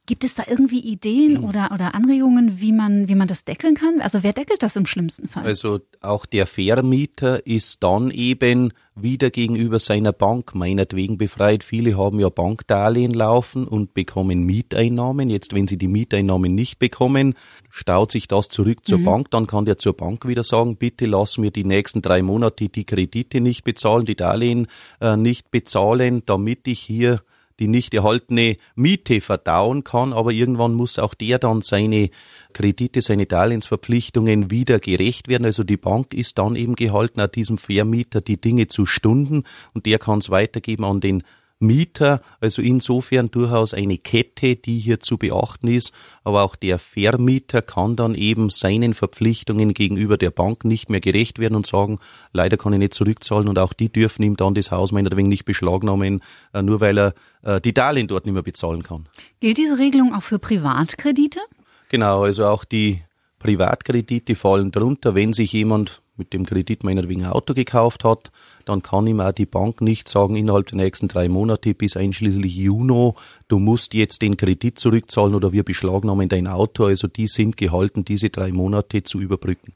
Gibt 0.08 0.24
es 0.24 0.34
da 0.34 0.44
irgendwie 0.48 0.80
Ideen 0.80 1.36
hm. 1.36 1.44
oder, 1.44 1.70
oder 1.70 1.94
Anregungen, 1.94 2.62
wie 2.62 2.72
man, 2.72 3.08
wie 3.08 3.14
man 3.14 3.28
das 3.28 3.44
deckeln 3.44 3.74
kann? 3.74 4.00
Also 4.00 4.22
wer 4.22 4.32
deckelt 4.32 4.62
das 4.62 4.74
im 4.74 4.86
schlimmsten 4.86 5.28
Fall? 5.28 5.44
Also 5.44 5.80
auch 6.00 6.24
der 6.24 6.46
Vermieter 6.46 7.46
ist 7.46 7.82
dann 7.82 8.10
eben 8.10 8.72
wieder 8.94 9.28
gegenüber 9.28 9.78
seiner 9.78 10.14
Bank 10.14 10.54
meinetwegen 10.54 11.18
befreit. 11.18 11.62
Viele 11.62 11.98
haben 11.98 12.18
ja 12.20 12.30
Bankdarlehen 12.30 13.12
laufen 13.12 13.68
und 13.68 13.92
bekommen 13.92 14.44
Mieteinnahmen. 14.44 15.28
Jetzt, 15.28 15.52
wenn 15.52 15.66
sie 15.66 15.76
die 15.76 15.88
Mieteinnahmen 15.88 16.54
nicht 16.54 16.78
bekommen, 16.78 17.34
staut 17.68 18.10
sich 18.10 18.28
das 18.28 18.48
zurück 18.48 18.86
zur 18.86 19.00
mhm. 19.00 19.04
Bank. 19.04 19.30
Dann 19.30 19.46
kann 19.46 19.66
der 19.66 19.76
zur 19.76 19.92
Bank 19.92 20.26
wieder 20.26 20.42
sagen, 20.42 20.76
bitte 20.76 21.04
lass 21.04 21.36
mir 21.36 21.50
die 21.50 21.64
nächsten 21.64 22.00
drei 22.00 22.22
Monate 22.22 22.70
die 22.70 22.84
Kredite 22.86 23.42
nicht 23.42 23.62
bezahlen, 23.62 24.06
die 24.06 24.16
Darlehen 24.16 24.68
äh, 25.02 25.18
nicht 25.18 25.50
bezahlen, 25.50 26.22
damit 26.24 26.66
ich 26.66 26.80
hier 26.80 27.20
die 27.58 27.68
nicht 27.68 27.94
erhaltene 27.94 28.56
Miete 28.74 29.20
verdauen 29.20 29.84
kann, 29.84 30.12
aber 30.12 30.32
irgendwann 30.32 30.74
muss 30.74 30.98
auch 30.98 31.14
der 31.14 31.38
dann 31.38 31.62
seine 31.62 32.10
Kredite, 32.52 33.00
seine 33.00 33.26
Darlehensverpflichtungen 33.26 34.50
wieder 34.50 34.78
gerecht 34.78 35.28
werden. 35.28 35.44
Also 35.44 35.64
die 35.64 35.76
Bank 35.76 36.14
ist 36.14 36.38
dann 36.38 36.56
eben 36.56 36.76
gehalten, 36.76 37.20
auch 37.20 37.28
diesem 37.28 37.58
Vermieter 37.58 38.20
die 38.20 38.40
Dinge 38.40 38.68
zu 38.68 38.86
stunden 38.86 39.44
und 39.74 39.86
der 39.86 39.98
kann 39.98 40.18
es 40.18 40.30
weitergeben 40.30 40.84
an 40.84 41.00
den 41.00 41.22
Mieter, 41.60 42.20
also 42.40 42.62
insofern 42.62 43.30
durchaus 43.30 43.74
eine 43.74 43.98
Kette, 43.98 44.56
die 44.56 44.78
hier 44.78 45.00
zu 45.00 45.18
beachten 45.18 45.68
ist, 45.68 45.92
aber 46.22 46.44
auch 46.44 46.54
der 46.54 46.78
Vermieter 46.78 47.62
kann 47.62 47.96
dann 47.96 48.14
eben 48.14 48.48
seinen 48.48 48.94
Verpflichtungen 48.94 49.74
gegenüber 49.74 50.16
der 50.16 50.30
Bank 50.30 50.64
nicht 50.64 50.88
mehr 50.88 51.00
gerecht 51.00 51.38
werden 51.40 51.56
und 51.56 51.66
sagen, 51.66 51.98
leider 52.32 52.56
kann 52.56 52.72
ich 52.74 52.78
nicht 52.78 52.94
zurückzahlen 52.94 53.48
und 53.48 53.58
auch 53.58 53.72
die 53.72 53.92
dürfen 53.92 54.22
ihm 54.22 54.36
dann 54.36 54.54
das 54.54 54.70
Haus 54.70 54.92
meinetwegen 54.92 55.28
nicht 55.28 55.44
beschlagnahmen, 55.44 56.22
äh, 56.54 56.62
nur 56.62 56.80
weil 56.80 56.98
er 56.98 57.14
äh, 57.42 57.60
die 57.60 57.74
Darlehen 57.74 58.06
dort 58.06 58.26
nicht 58.26 58.34
mehr 58.34 58.42
bezahlen 58.42 58.84
kann. 58.84 59.08
Gilt 59.40 59.58
diese 59.58 59.78
Regelung 59.78 60.14
auch 60.14 60.22
für 60.22 60.38
Privatkredite? 60.38 61.40
Genau, 61.88 62.22
also 62.22 62.46
auch 62.46 62.64
die 62.64 63.02
Privatkredite 63.38 64.34
fallen 64.34 64.70
drunter, 64.70 65.14
wenn 65.14 65.32
sich 65.32 65.52
jemand 65.52 66.02
mit 66.16 66.32
dem 66.32 66.44
Kredit 66.44 66.84
meinetwegen 66.84 67.24
ein 67.24 67.30
Auto 67.30 67.54
gekauft 67.54 68.04
hat, 68.04 68.30
dann 68.68 68.82
kann 68.82 69.06
ihm 69.06 69.20
auch 69.20 69.32
die 69.32 69.46
Bank 69.46 69.80
nicht 69.80 70.08
sagen, 70.08 70.36
innerhalb 70.36 70.66
der 70.66 70.76
nächsten 70.76 71.08
drei 71.08 71.28
Monate 71.28 71.74
bis 71.74 71.96
einschließlich 71.96 72.54
Juni, 72.54 73.12
du 73.48 73.58
musst 73.58 73.94
jetzt 73.94 74.20
den 74.20 74.36
Kredit 74.36 74.78
zurückzahlen 74.78 75.34
oder 75.34 75.52
wir 75.52 75.62
beschlagnahmen 75.62 76.28
dein 76.28 76.46
Auto. 76.46 76.84
Also 76.84 77.08
die 77.08 77.26
sind 77.28 77.56
gehalten, 77.56 78.04
diese 78.04 78.30
drei 78.30 78.52
Monate 78.52 79.02
zu 79.02 79.20
überbrücken. 79.20 79.72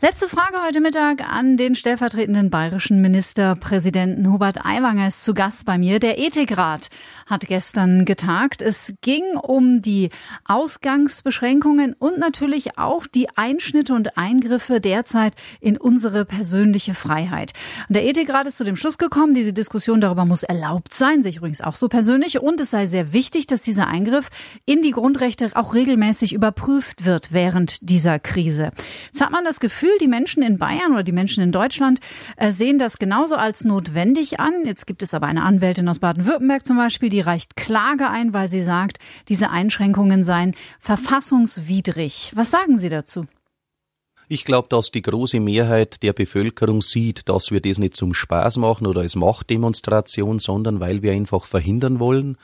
Letzte 0.00 0.28
Frage 0.28 0.58
heute 0.66 0.80
Mittag 0.80 1.22
an 1.28 1.56
den 1.56 1.74
stellvertretenden 1.74 2.50
bayerischen 2.50 3.00
Ministerpräsidenten 3.00 4.32
Hubert 4.32 4.64
Aiwanger 4.64 5.08
ist 5.08 5.24
zu 5.24 5.34
Gast 5.34 5.66
bei 5.66 5.78
mir. 5.78 5.98
Der 5.98 6.18
Ethikrat 6.18 6.90
hat 7.26 7.46
gestern 7.46 8.04
getagt. 8.04 8.62
Es 8.62 8.94
ging 9.00 9.24
um 9.36 9.82
die 9.82 10.10
Ausgangsbeschränkungen 10.44 11.94
und 11.94 12.18
natürlich 12.18 12.78
auch 12.78 13.06
die 13.06 13.28
Einschnitte 13.36 13.94
und 13.94 14.18
Eingriffe 14.18 14.80
derzeit 14.80 15.34
in 15.60 15.76
unsere 15.76 16.24
persönliche 16.24 16.94
Freiheit. 16.94 17.54
Und 17.88 17.96
der 17.96 18.04
Ethikrat 18.04 18.35
gerade 18.36 18.50
zu 18.50 18.64
dem 18.64 18.76
Schluss 18.76 18.98
gekommen, 18.98 19.32
diese 19.32 19.54
Diskussion 19.54 20.02
darüber 20.02 20.26
muss 20.26 20.42
erlaubt 20.42 20.92
sein, 20.92 21.22
sich 21.22 21.38
übrigens 21.38 21.62
auch 21.62 21.74
so 21.74 21.88
persönlich, 21.88 22.38
und 22.38 22.60
es 22.60 22.70
sei 22.70 22.84
sehr 22.84 23.14
wichtig, 23.14 23.46
dass 23.46 23.62
dieser 23.62 23.86
Eingriff 23.86 24.28
in 24.66 24.82
die 24.82 24.90
Grundrechte 24.90 25.52
auch 25.54 25.72
regelmäßig 25.72 26.34
überprüft 26.34 27.06
wird 27.06 27.32
während 27.32 27.88
dieser 27.88 28.18
Krise. 28.18 28.72
Jetzt 29.06 29.22
hat 29.22 29.30
man 29.30 29.46
das 29.46 29.58
Gefühl, 29.58 29.96
die 30.02 30.06
Menschen 30.06 30.42
in 30.42 30.58
Bayern 30.58 30.92
oder 30.92 31.02
die 31.02 31.12
Menschen 31.12 31.42
in 31.42 31.50
Deutschland 31.50 32.00
äh, 32.36 32.52
sehen 32.52 32.78
das 32.78 32.98
genauso 32.98 33.36
als 33.36 33.64
notwendig 33.64 34.38
an. 34.38 34.66
Jetzt 34.66 34.86
gibt 34.86 35.02
es 35.02 35.14
aber 35.14 35.28
eine 35.28 35.42
Anwältin 35.42 35.88
aus 35.88 36.00
Baden-Württemberg 36.00 36.66
zum 36.66 36.76
Beispiel, 36.76 37.08
die 37.08 37.22
reicht 37.22 37.56
Klage 37.56 38.10
ein, 38.10 38.34
weil 38.34 38.50
sie 38.50 38.60
sagt, 38.60 38.98
diese 39.30 39.48
Einschränkungen 39.48 40.24
seien 40.24 40.54
verfassungswidrig. 40.78 42.32
Was 42.34 42.50
sagen 42.50 42.76
Sie 42.76 42.90
dazu? 42.90 43.24
Ich 44.28 44.44
glaube, 44.44 44.66
dass 44.68 44.90
die 44.90 45.02
große 45.02 45.38
Mehrheit 45.38 46.02
der 46.02 46.12
Bevölkerung 46.12 46.82
sieht, 46.82 47.28
dass 47.28 47.52
wir 47.52 47.60
das 47.60 47.78
nicht 47.78 47.94
zum 47.94 48.12
Spaß 48.12 48.56
machen 48.56 48.88
oder 48.88 49.02
als 49.02 49.14
Machtdemonstration, 49.14 50.40
sondern 50.40 50.80
weil 50.80 51.02
wir 51.02 51.12
einfach 51.12 51.46
verhindern 51.46 52.00
wollen, 52.00 52.36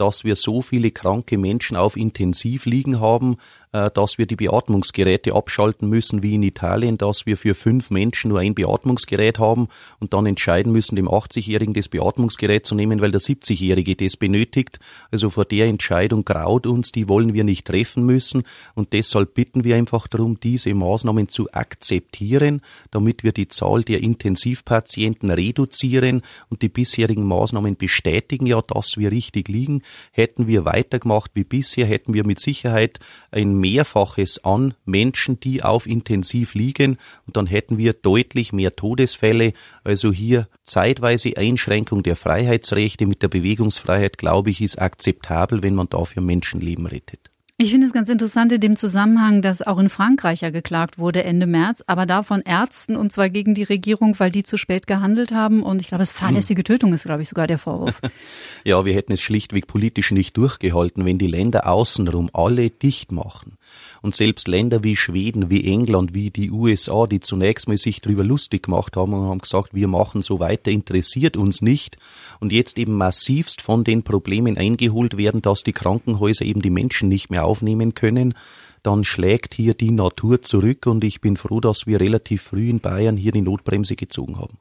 dass 0.00 0.24
wir 0.24 0.34
so 0.34 0.62
viele 0.62 0.90
kranke 0.90 1.36
Menschen 1.36 1.76
auf 1.76 1.96
Intensiv 1.96 2.64
liegen 2.64 3.00
haben, 3.00 3.36
äh, 3.72 3.90
dass 3.90 4.18
wir 4.18 4.26
die 4.26 4.34
Beatmungsgeräte 4.34 5.34
abschalten 5.34 5.88
müssen, 5.88 6.22
wie 6.22 6.34
in 6.34 6.42
Italien, 6.42 6.98
dass 6.98 7.24
wir 7.26 7.36
für 7.36 7.54
fünf 7.54 7.90
Menschen 7.90 8.30
nur 8.30 8.40
ein 8.40 8.54
Beatmungsgerät 8.54 9.38
haben 9.38 9.68
und 10.00 10.12
dann 10.12 10.26
entscheiden 10.26 10.72
müssen, 10.72 10.96
dem 10.96 11.08
80-Jährigen 11.08 11.74
das 11.74 11.88
Beatmungsgerät 11.88 12.66
zu 12.66 12.74
nehmen, 12.74 13.00
weil 13.00 13.12
der 13.12 13.20
70-Jährige 13.20 13.94
das 13.94 14.16
benötigt. 14.16 14.80
Also 15.12 15.30
vor 15.30 15.44
der 15.44 15.66
Entscheidung 15.66 16.24
graut 16.24 16.66
uns, 16.66 16.90
die 16.90 17.08
wollen 17.08 17.32
wir 17.32 17.44
nicht 17.44 17.66
treffen 17.66 18.04
müssen 18.04 18.42
und 18.74 18.92
deshalb 18.92 19.34
bitten 19.34 19.62
wir 19.62 19.76
einfach 19.76 20.08
darum, 20.08 20.40
diese 20.40 20.74
Maßnahmen 20.74 21.28
zu 21.28 21.52
akzeptieren, 21.52 22.62
damit 22.90 23.22
wir 23.22 23.32
die 23.32 23.48
Zahl 23.48 23.84
der 23.84 24.02
Intensivpatienten 24.02 25.30
reduzieren 25.30 26.22
und 26.48 26.62
die 26.62 26.70
bisherigen 26.70 27.24
Maßnahmen 27.24 27.76
bestätigen 27.76 28.46
ja, 28.46 28.60
dass 28.62 28.96
wir 28.96 29.12
richtig 29.12 29.48
liegen. 29.48 29.82
Hätten 30.12 30.46
wir 30.46 30.64
weitergemacht 30.64 31.30
wie 31.34 31.44
bisher, 31.44 31.86
hätten 31.86 32.14
wir 32.14 32.26
mit 32.26 32.40
Sicherheit 32.40 33.00
ein 33.30 33.54
Mehrfaches 33.54 34.44
an 34.44 34.74
Menschen, 34.84 35.40
die 35.40 35.62
auf 35.62 35.86
Intensiv 35.86 36.54
liegen 36.54 36.98
und 37.26 37.36
dann 37.36 37.46
hätten 37.46 37.78
wir 37.78 37.92
deutlich 37.92 38.52
mehr 38.52 38.76
Todesfälle. 38.76 39.52
Also 39.84 40.12
hier 40.12 40.48
zeitweise 40.64 41.36
Einschränkung 41.36 42.02
der 42.02 42.16
Freiheitsrechte 42.16 43.06
mit 43.06 43.22
der 43.22 43.28
Bewegungsfreiheit, 43.28 44.18
glaube 44.18 44.50
ich, 44.50 44.60
ist 44.60 44.80
akzeptabel, 44.80 45.62
wenn 45.62 45.74
man 45.74 45.88
dafür 45.88 46.22
Menschenleben 46.22 46.86
rettet. 46.86 47.29
Ich 47.62 47.72
finde 47.72 47.86
es 47.86 47.92
ganz 47.92 48.08
interessant 48.08 48.52
in 48.52 48.60
dem 48.62 48.74
Zusammenhang, 48.74 49.42
dass 49.42 49.60
auch 49.60 49.78
in 49.78 49.90
Frankreich 49.90 50.40
ja 50.40 50.48
geklagt 50.48 50.98
wurde 50.98 51.24
Ende 51.24 51.46
März, 51.46 51.84
aber 51.86 52.06
da 52.06 52.22
von 52.22 52.40
Ärzten 52.40 52.96
und 52.96 53.12
zwar 53.12 53.28
gegen 53.28 53.54
die 53.54 53.64
Regierung, 53.64 54.18
weil 54.18 54.30
die 54.30 54.44
zu 54.44 54.56
spät 54.56 54.86
gehandelt 54.86 55.30
haben. 55.30 55.62
Und 55.62 55.82
ich 55.82 55.88
glaube, 55.88 56.02
es 56.02 56.10
fahrlässige 56.10 56.64
Tötung 56.64 56.94
ist, 56.94 57.04
glaube 57.04 57.20
ich, 57.20 57.28
sogar 57.28 57.46
der 57.46 57.58
Vorwurf. 57.58 58.00
ja, 58.64 58.86
wir 58.86 58.94
hätten 58.94 59.12
es 59.12 59.20
schlichtweg 59.20 59.66
politisch 59.66 60.10
nicht 60.10 60.38
durchgehalten, 60.38 61.04
wenn 61.04 61.18
die 61.18 61.26
Länder 61.26 61.68
außenrum 61.68 62.30
alle 62.32 62.70
dicht 62.70 63.12
machen. 63.12 63.58
Und 64.02 64.14
selbst 64.14 64.48
Länder 64.48 64.82
wie 64.84 64.96
Schweden, 64.96 65.50
wie 65.50 65.66
England, 65.66 66.14
wie 66.14 66.30
die 66.30 66.50
USA, 66.50 67.06
die 67.06 67.20
zunächst 67.20 67.68
mal 67.68 67.76
sich 67.76 68.00
darüber 68.00 68.24
lustig 68.24 68.64
gemacht 68.64 68.96
haben 68.96 69.12
und 69.12 69.28
haben 69.28 69.40
gesagt, 69.40 69.74
wir 69.74 69.88
machen 69.88 70.22
so 70.22 70.40
weiter, 70.40 70.70
interessiert 70.70 71.36
uns 71.36 71.62
nicht. 71.62 71.98
Und 72.40 72.52
jetzt 72.52 72.78
eben 72.78 72.96
massivst 72.96 73.62
von 73.62 73.84
den 73.84 74.02
Problemen 74.02 74.56
eingeholt 74.56 75.16
werden, 75.16 75.42
dass 75.42 75.62
die 75.62 75.72
Krankenhäuser 75.72 76.44
eben 76.44 76.62
die 76.62 76.70
Menschen 76.70 77.08
nicht 77.08 77.30
mehr 77.30 77.44
aufnehmen 77.44 77.94
können, 77.94 78.34
dann 78.82 79.04
schlägt 79.04 79.54
hier 79.54 79.74
die 79.74 79.90
Natur 79.90 80.42
zurück 80.42 80.86
und 80.86 81.04
ich 81.04 81.20
bin 81.20 81.36
froh, 81.36 81.60
dass 81.60 81.86
wir 81.86 82.00
relativ 82.00 82.42
früh 82.42 82.70
in 82.70 82.80
Bayern 82.80 83.16
hier 83.16 83.32
die 83.32 83.42
Notbremse 83.42 83.96
gezogen 83.96 84.38
haben. 84.38 84.58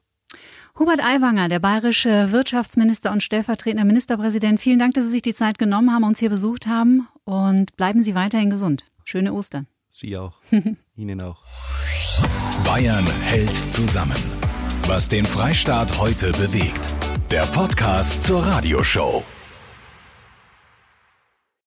Hubert 0.77 1.03
Aiwanger, 1.03 1.49
der 1.49 1.59
bayerische 1.59 2.31
Wirtschaftsminister 2.31 3.11
und 3.11 3.23
stellvertretender 3.23 3.83
Ministerpräsident, 3.83 4.59
vielen 4.59 4.79
Dank, 4.79 4.93
dass 4.93 5.05
Sie 5.05 5.11
sich 5.11 5.21
die 5.21 5.33
Zeit 5.33 5.57
genommen 5.57 5.91
haben, 5.91 6.03
uns 6.03 6.19
hier 6.19 6.29
besucht 6.29 6.67
haben 6.67 7.07
und 7.25 7.75
bleiben 7.75 8.01
Sie 8.01 8.15
weiterhin 8.15 8.49
gesund. 8.49 8.85
Schöne 9.09 9.33
Ostern. 9.33 9.65
Sie 9.89 10.15
auch. 10.15 10.33
Ihnen 10.95 11.19
auch. 11.19 11.43
Bayern 12.63 13.07
hält 13.23 13.55
zusammen. 13.55 14.15
Was 14.85 15.09
den 15.09 15.25
Freistaat 15.25 15.97
heute 15.97 16.31
bewegt. 16.33 16.95
Der 17.31 17.41
Podcast 17.41 18.21
zur 18.21 18.45
Radioshow. 18.45 19.23